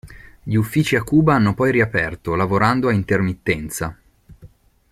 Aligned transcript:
Gli 0.41 0.55
uffici 0.55 0.95
a 0.95 1.03
Cuba 1.03 1.35
hanno 1.35 1.53
poi 1.53 1.71
riaperto 1.71 2.33
lavorando 2.33 2.87
a 2.87 2.91
intermittenza. 2.91 3.95